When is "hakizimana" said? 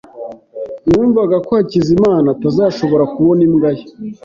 1.57-2.27